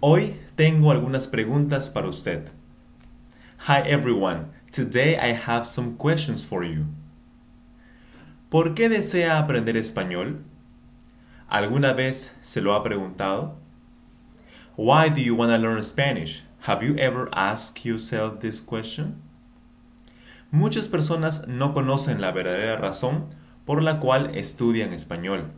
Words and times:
Hoy 0.00 0.36
tengo 0.54 0.92
algunas 0.92 1.26
preguntas 1.26 1.90
para 1.90 2.06
usted. 2.06 2.52
Hi 3.66 3.80
everyone. 3.80 4.52
Today 4.70 5.16
I 5.16 5.32
have 5.32 5.66
some 5.66 5.96
questions 5.96 6.44
for 6.44 6.62
you. 6.62 6.84
¿Por 8.48 8.76
qué 8.76 8.88
desea 8.88 9.40
aprender 9.40 9.76
español? 9.76 10.44
¿Alguna 11.48 11.94
vez 11.94 12.32
se 12.42 12.60
lo 12.60 12.74
ha 12.74 12.84
preguntado? 12.84 13.56
Why 14.76 15.08
do 15.08 15.20
you 15.20 15.34
want 15.34 15.50
to 15.50 15.58
learn 15.58 15.82
Spanish? 15.82 16.44
Have 16.68 16.84
you 16.84 16.96
ever 16.96 17.28
asked 17.32 17.84
yourself 17.84 18.38
this 18.38 18.60
question? 18.60 19.20
Muchas 20.52 20.86
personas 20.86 21.48
no 21.48 21.74
conocen 21.74 22.20
la 22.20 22.30
verdadera 22.30 22.76
razón 22.76 23.34
por 23.66 23.82
la 23.82 23.98
cual 23.98 24.30
estudian 24.36 24.92
español. 24.92 25.50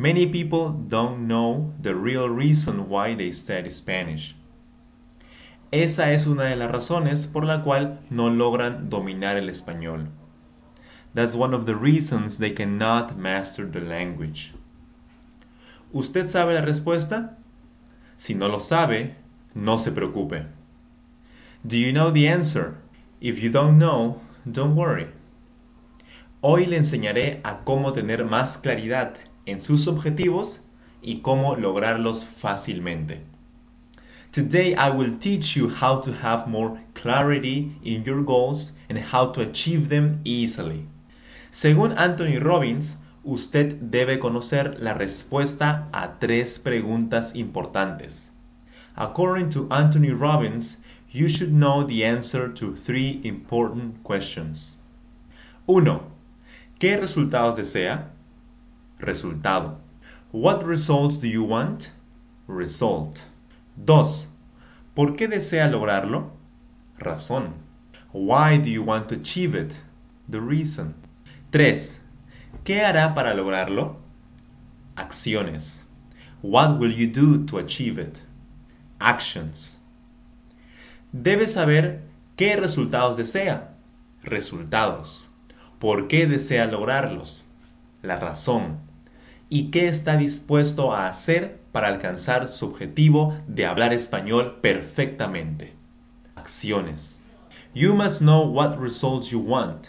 Many 0.00 0.26
people 0.26 0.70
don't 0.70 1.26
know 1.26 1.72
the 1.82 1.96
real 1.96 2.28
reason 2.28 2.88
why 2.88 3.16
they 3.16 3.32
study 3.32 3.68
Spanish. 3.68 4.36
Esa 5.72 6.12
es 6.12 6.24
una 6.24 6.44
de 6.44 6.54
las 6.54 6.70
razones 6.70 7.26
por 7.26 7.44
la 7.44 7.64
cual 7.64 7.98
no 8.08 8.30
logran 8.30 8.88
dominar 8.88 9.36
el 9.36 9.48
español. 9.48 10.06
That's 11.14 11.34
one 11.34 11.52
of 11.52 11.66
the 11.66 11.74
reasons 11.74 12.38
they 12.38 12.52
cannot 12.52 13.18
master 13.18 13.66
the 13.66 13.80
language. 13.80 14.52
¿Usted 15.92 16.28
sabe 16.28 16.54
la 16.54 16.60
respuesta? 16.60 17.36
Si 18.16 18.34
no 18.34 18.46
lo 18.46 18.60
sabe, 18.60 19.16
no 19.52 19.78
se 19.78 19.90
preocupe. 19.90 20.46
Do 21.66 21.76
you 21.76 21.92
know 21.92 22.12
the 22.12 22.28
answer? 22.28 22.76
If 23.20 23.42
you 23.42 23.50
don't 23.50 23.78
know, 23.78 24.20
don't 24.48 24.76
worry. 24.76 25.08
Hoy 26.40 26.66
le 26.66 26.76
enseñaré 26.76 27.40
a 27.42 27.64
cómo 27.64 27.92
tener 27.92 28.24
más 28.24 28.58
claridad 28.58 29.16
en 29.48 29.60
sus 29.60 29.88
objetivos 29.88 30.64
y 31.02 31.20
cómo 31.20 31.56
lograrlos 31.56 32.24
fácilmente. 32.24 33.22
Today 34.30 34.74
I 34.74 34.90
will 34.90 35.18
teach 35.18 35.56
you 35.56 35.70
how 35.70 36.00
to 36.02 36.12
have 36.12 36.46
more 36.46 36.78
clarity 36.94 37.76
in 37.82 38.04
your 38.04 38.22
goals 38.22 38.72
and 38.88 38.98
how 38.98 39.32
to 39.32 39.40
achieve 39.40 39.88
them 39.88 40.20
easily. 40.24 40.86
Según 41.50 41.96
Anthony 41.96 42.38
Robbins, 42.38 42.98
usted 43.24 43.80
debe 43.80 44.18
conocer 44.18 44.76
la 44.80 44.92
respuesta 44.92 45.88
a 45.92 46.18
tres 46.18 46.58
preguntas 46.58 47.34
importantes. 47.34 48.32
According 48.96 49.48
to 49.50 49.66
Anthony 49.70 50.10
Robbins, 50.10 50.76
you 51.10 51.28
should 51.28 51.52
know 51.52 51.82
the 51.82 52.04
answer 52.04 52.48
to 52.48 52.76
three 52.76 53.20
important 53.24 54.02
questions. 54.02 54.76
1. 55.66 56.00
¿Qué 56.78 56.96
resultados 56.98 57.56
desea? 57.56 58.10
Resultado. 58.98 59.78
What 60.32 60.64
results 60.64 61.18
do 61.18 61.28
you 61.28 61.44
want? 61.44 61.90
Result. 62.46 63.20
2. 63.76 64.26
¿Por 64.94 65.16
qué 65.16 65.28
desea 65.28 65.68
lograrlo? 65.68 66.32
Razón. 66.98 67.54
Why 68.12 68.58
do 68.58 68.68
you 68.68 68.82
want 68.82 69.08
to 69.08 69.14
achieve 69.14 69.54
it? 69.54 69.74
The 70.28 70.40
reason. 70.40 70.94
3. 71.52 72.00
¿Qué 72.64 72.82
hará 72.82 73.14
para 73.14 73.34
lograrlo? 73.34 73.96
Acciones. 74.96 75.84
What 76.42 76.78
will 76.78 76.92
you 76.92 77.06
do 77.06 77.46
to 77.46 77.58
achieve 77.58 77.98
it? 77.98 78.18
Actions. 78.98 79.78
Debe 81.12 81.46
saber 81.46 82.02
qué 82.36 82.56
resultados 82.56 83.16
desea. 83.16 83.74
Resultados. 84.22 85.28
¿Por 85.78 86.08
qué 86.08 86.26
desea 86.26 86.66
lograrlos? 86.66 87.44
La 88.02 88.16
razón. 88.16 88.87
¿Y 89.50 89.70
qué 89.70 89.88
está 89.88 90.16
dispuesto 90.18 90.92
a 90.92 91.08
hacer 91.08 91.60
para 91.72 91.88
alcanzar 91.88 92.48
su 92.48 92.66
objetivo 92.66 93.34
de 93.46 93.64
hablar 93.64 93.94
español 93.94 94.60
perfectamente? 94.60 95.72
Acciones. 96.34 97.22
You 97.74 97.94
must 97.94 98.20
know 98.20 98.42
what 98.42 98.78
results 98.78 99.30
you 99.30 99.40
want. 99.40 99.88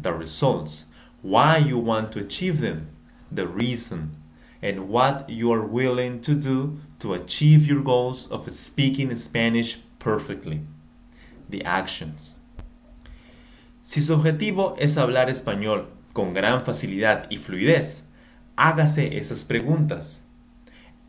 The 0.00 0.12
results. 0.12 0.86
Why 1.22 1.58
you 1.58 1.78
want 1.78 2.10
to 2.12 2.20
achieve 2.20 2.60
them. 2.60 2.88
The 3.32 3.46
reason. 3.46 4.16
And 4.60 4.88
what 4.88 5.28
you 5.28 5.52
are 5.52 5.64
willing 5.64 6.20
to 6.22 6.34
do 6.34 6.80
to 6.98 7.14
achieve 7.14 7.66
your 7.66 7.82
goals 7.82 8.26
of 8.30 8.50
speaking 8.50 9.14
Spanish 9.16 9.78
perfectly. 10.00 10.62
The 11.48 11.64
actions. 11.64 12.38
Si 13.82 14.00
su 14.00 14.14
objetivo 14.14 14.74
es 14.78 14.96
hablar 14.96 15.30
español 15.30 15.86
con 16.12 16.34
gran 16.34 16.64
facilidad 16.64 17.26
y 17.30 17.36
fluidez, 17.36 18.09
hágase 18.56 19.16
esas 19.18 19.44
preguntas. 19.44 20.20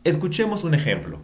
Escuchemos 0.04 0.64
un 0.64 0.74
ejemplo. 0.74 1.20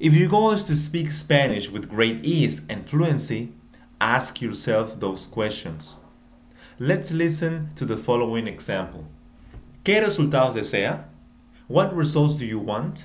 If 0.00 0.14
your 0.14 0.28
goal 0.28 0.54
to 0.54 0.76
speak 0.76 1.10
Spanish 1.10 1.70
with 1.70 1.88
great 1.88 2.24
ease 2.24 2.62
and 2.68 2.88
fluency, 2.88 3.52
ask 4.00 4.40
yourself 4.40 4.98
those 5.00 5.26
questions. 5.26 5.96
Let's 6.78 7.10
listen 7.10 7.70
to 7.74 7.84
the 7.84 7.96
following 7.96 8.46
example. 8.46 9.04
¿Qué 9.82 10.00
resultados 10.00 10.54
desea? 10.54 11.06
What 11.66 11.94
results 11.94 12.38
do 12.38 12.44
you 12.44 12.60
want? 12.60 13.04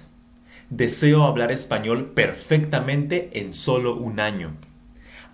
Deseo 0.69 1.23
hablar 1.23 1.51
español 1.51 2.13
perfectamente 2.13 3.29
en 3.33 3.53
solo 3.53 3.95
un 3.95 4.19
año. 4.19 4.57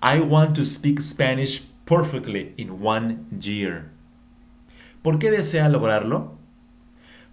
I 0.01 0.21
want 0.21 0.55
to 0.55 0.63
speak 0.63 1.01
Spanish 1.01 1.61
perfectly 1.85 2.53
in 2.57 2.81
one 2.81 3.25
year. 3.39 3.91
¿Por 5.03 5.19
qué 5.19 5.29
desea 5.29 5.69
lograrlo? 5.69 6.38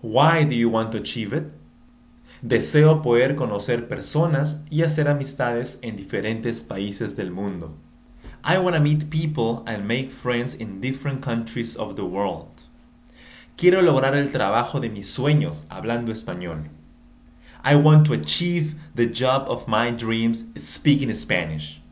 Why 0.07 0.45
do 0.45 0.55
you 0.55 0.69
want 0.69 0.93
to 0.93 0.99
achieve 0.99 1.33
it? 1.33 1.51
Deseo 2.41 3.03
poder 3.03 3.35
conocer 3.35 3.89
personas 3.89 4.63
y 4.71 4.83
hacer 4.83 5.09
amistades 5.09 5.81
en 5.83 5.97
diferentes 5.97 6.63
países 6.63 7.17
del 7.17 7.33
mundo. 7.33 7.75
I 8.45 8.59
want 8.59 8.77
to 8.77 8.81
meet 8.81 9.11
people 9.11 9.65
and 9.67 9.89
make 9.89 10.13
friends 10.13 10.55
in 10.55 10.81
different 10.81 11.23
countries 11.23 11.75
of 11.75 11.97
the 11.97 12.05
world. 12.05 12.47
Quiero 13.57 13.83
lograr 13.83 14.15
el 14.15 14.31
trabajo 14.31 14.79
de 14.79 14.91
mis 14.91 15.13
sueños 15.13 15.65
hablando 15.71 16.13
español. 16.13 16.69
I 17.65 17.75
want 17.75 18.07
to 18.07 18.13
achieve 18.13 18.77
the 18.95 19.07
job 19.07 19.49
of 19.49 19.67
my 19.67 19.91
dreams 19.91 20.45
speaking 20.57 21.13
Spanish. 21.17 21.83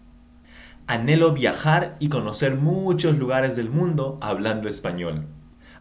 Anhelo 0.87 1.33
viajar 1.33 1.97
y 1.99 2.07
conocer 2.11 2.57
muchos 2.57 3.19
lugares 3.19 3.57
del 3.57 3.71
mundo 3.71 4.19
hablando 4.21 4.69
español. 4.69 5.34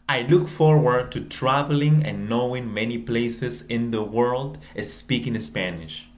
I 0.09 0.23
look 0.23 0.49
forward 0.49 1.13
to 1.13 1.21
traveling 1.21 2.05
and 2.05 2.27
knowing 2.27 2.73
many 2.73 2.97
places 2.97 3.65
in 3.67 3.91
the 3.91 4.03
world 4.03 4.57
speaking 4.81 5.39
Spanish. 5.39 6.09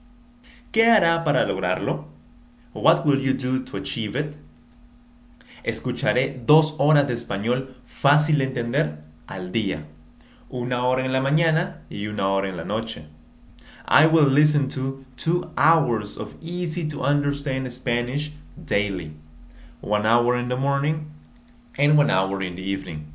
¿Qué 0.73 0.85
hará 0.85 1.23
para 1.23 1.46
lograrlo? 1.46 2.06
What 2.73 3.06
will 3.06 3.19
you 3.19 3.34
do 3.34 3.63
to 3.63 3.78
achieve 3.78 4.16
it? 4.16 4.38
Escucharé 5.63 6.46
dos 6.46 6.73
horas 6.79 7.07
de 7.07 7.13
español 7.13 7.75
fácil 7.85 8.40
de 8.40 8.46
entender 8.46 9.03
al 9.28 9.51
día, 9.51 9.85
una 10.50 10.85
hora 10.88 11.06
en 11.06 11.13
la 11.13 11.22
mañana 11.22 11.81
y 11.90 12.07
una 12.07 12.28
hora 12.29 12.50
en 12.50 12.57
la 12.57 12.63
noche. 12.63 13.06
I 13.88 14.07
will 14.07 14.25
listen 14.25 14.67
to 14.70 15.05
two 15.16 15.52
hours 15.58 16.17
of 16.17 16.35
easy 16.41 16.88
to 16.88 17.02
understand 17.02 17.72
Spanish 17.72 18.31
daily, 18.58 19.14
one 19.79 20.08
hour 20.08 20.35
in 20.35 20.49
the 20.49 20.58
morning 20.58 21.11
and 21.78 21.96
one 21.96 22.09
hour 22.09 22.41
in 22.41 22.55
the 22.55 22.64
evening. 22.64 23.11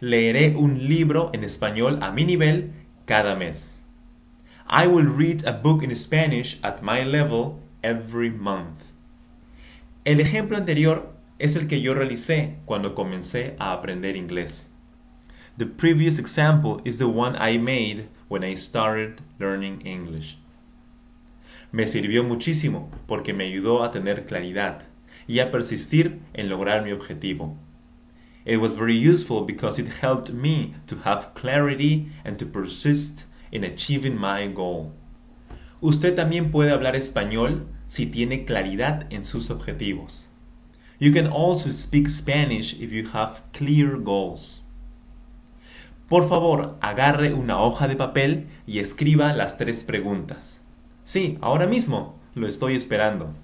Leeré 0.00 0.54
un 0.56 0.88
libro 0.88 1.30
en 1.32 1.42
español 1.42 1.98
a 2.02 2.12
mi 2.12 2.24
nivel 2.24 2.70
cada 3.04 3.34
mes. 3.34 3.84
I 4.68 4.86
will 4.86 5.06
read 5.06 5.44
a 5.44 5.52
book 5.52 5.82
in 5.82 5.94
Spanish 5.96 6.58
at 6.62 6.82
my 6.82 7.02
level 7.04 7.60
every 7.82 8.30
month. 8.30 8.92
El 10.04 10.20
ejemplo 10.20 10.56
anterior 10.56 11.12
es 11.40 11.56
el 11.56 11.66
que 11.66 11.80
yo 11.80 11.94
realicé 11.94 12.58
cuando 12.64 12.94
comencé 12.94 13.56
a 13.58 13.72
aprender 13.72 14.14
inglés. 14.14 14.70
The 15.56 15.66
previous 15.66 16.20
example 16.20 16.80
is 16.84 16.98
the 16.98 17.08
one 17.08 17.36
I 17.36 17.58
made 17.58 18.08
when 18.28 18.44
I 18.44 18.54
started 18.54 19.20
learning 19.40 19.84
English. 19.84 20.38
Me 21.72 21.88
sirvió 21.88 22.22
muchísimo 22.22 22.88
porque 23.08 23.34
me 23.34 23.46
ayudó 23.46 23.82
a 23.82 23.90
tener 23.90 24.26
claridad 24.26 24.82
y 25.26 25.40
a 25.40 25.50
persistir 25.50 26.20
en 26.34 26.48
lograr 26.48 26.84
mi 26.84 26.92
objetivo. 26.92 27.56
It 28.48 28.62
was 28.62 28.72
very 28.72 28.94
useful 28.96 29.42
because 29.42 29.78
it 29.78 30.00
helped 30.00 30.32
me 30.32 30.74
to 30.86 30.96
have 31.04 31.34
clarity 31.34 32.08
and 32.24 32.38
to 32.38 32.46
persist 32.46 33.26
in 33.52 33.62
achieving 33.62 34.18
my 34.18 34.46
goal. 34.46 34.94
Usted 35.82 36.16
también 36.16 36.50
puede 36.50 36.72
hablar 36.72 36.96
español 36.96 37.66
si 37.88 38.06
tiene 38.06 38.46
claridad 38.46 39.06
en 39.10 39.26
sus 39.26 39.50
objetivos. 39.50 40.28
You 40.98 41.12
can 41.12 41.26
also 41.26 41.72
speak 41.72 42.08
Spanish 42.08 42.72
if 42.80 42.90
you 42.90 43.10
have 43.12 43.42
clear 43.52 43.98
goals. 43.98 44.62
Por 46.08 46.26
favor, 46.26 46.78
agarre 46.80 47.34
una 47.34 47.60
hoja 47.60 47.86
de 47.86 47.96
papel 47.96 48.46
y 48.66 48.78
escriba 48.78 49.34
las 49.34 49.58
tres 49.58 49.84
preguntas. 49.84 50.58
Sí, 51.04 51.36
ahora 51.42 51.66
mismo. 51.66 52.18
Lo 52.34 52.46
estoy 52.46 52.76
esperando. 52.76 53.34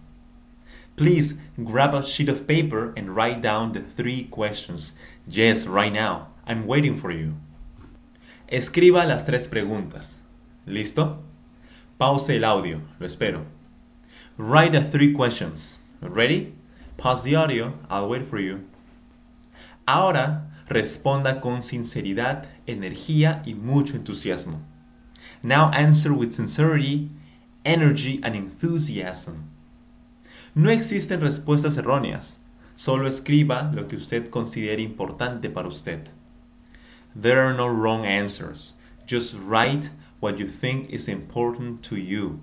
Please 0.96 1.40
grab 1.62 1.94
a 1.94 2.02
sheet 2.02 2.28
of 2.28 2.46
paper 2.46 2.92
and 2.96 3.16
write 3.16 3.40
down 3.40 3.72
the 3.72 3.80
three 3.80 4.24
questions. 4.24 4.92
Yes, 5.26 5.66
right 5.66 5.92
now. 5.92 6.28
I'm 6.46 6.66
waiting 6.66 6.96
for 6.96 7.10
you. 7.10 7.34
Escriba 8.48 9.04
las 9.04 9.24
tres 9.24 9.48
preguntas. 9.48 10.18
¿Listo? 10.66 11.18
Pause 11.98 12.30
el 12.30 12.44
audio. 12.44 12.80
Lo 13.00 13.06
espero. 13.06 13.44
Write 14.36 14.72
the 14.72 14.84
three 14.84 15.12
questions. 15.12 15.78
Ready? 16.00 16.54
Pause 16.96 17.22
the 17.24 17.34
audio. 17.34 17.72
I'll 17.90 18.08
wait 18.08 18.28
for 18.28 18.38
you. 18.38 18.64
Ahora 19.86 20.50
responda 20.68 21.40
con 21.40 21.62
sinceridad, 21.62 22.46
energía 22.66 23.42
y 23.44 23.54
mucho 23.54 23.96
entusiasmo. 23.96 24.60
Now 25.42 25.70
answer 25.72 26.12
with 26.12 26.32
sincerity, 26.32 27.10
energy 27.64 28.20
and 28.22 28.34
enthusiasm. 28.34 29.50
No 30.54 30.70
existen 30.70 31.20
respuestas 31.20 31.76
erróneas. 31.76 32.38
Solo 32.76 33.08
escriba 33.08 33.72
lo 33.74 33.88
que 33.88 33.96
usted 33.96 34.30
considere 34.30 34.82
importante 34.82 35.50
para 35.50 35.68
usted. 35.68 36.08
There 37.20 37.40
are 37.40 37.54
no 37.54 37.68
wrong 37.68 38.04
answers. 38.04 38.74
Just 39.06 39.34
write 39.34 39.90
what 40.20 40.38
you 40.38 40.48
think 40.48 40.90
is 40.90 41.08
important 41.08 41.82
to 41.88 41.96
you. 41.96 42.40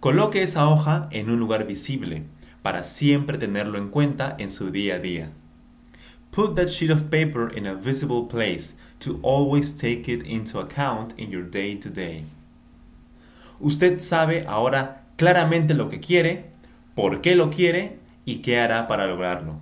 Coloque 0.00 0.42
esa 0.42 0.68
hoja 0.68 1.08
en 1.12 1.30
un 1.30 1.38
lugar 1.38 1.64
visible 1.66 2.24
para 2.62 2.82
siempre 2.82 3.38
tenerlo 3.38 3.78
en 3.78 3.88
cuenta 3.90 4.34
en 4.38 4.50
su 4.50 4.70
día 4.70 4.96
a 4.96 4.98
día. 4.98 5.30
Put 6.32 6.56
that 6.56 6.68
sheet 6.68 6.90
of 6.90 7.10
paper 7.10 7.48
in 7.48 7.66
a 7.66 7.74
visible 7.74 8.26
place 8.26 8.74
to 9.00 9.18
always 9.22 9.72
take 9.72 10.08
it 10.08 10.22
into 10.24 10.58
account 10.58 11.14
in 11.16 11.30
your 11.30 11.42
day 11.42 11.74
to 11.76 11.88
day. 11.88 12.24
Usted 13.60 14.00
sabe 14.00 14.44
ahora 14.46 14.99
claramente 15.20 15.74
lo 15.74 15.90
que 15.90 16.00
quiere, 16.00 16.46
por 16.94 17.20
qué 17.20 17.34
lo 17.34 17.50
quiere 17.50 17.98
y 18.24 18.36
qué 18.36 18.58
hará 18.58 18.88
para 18.88 19.06
lograrlo. 19.06 19.60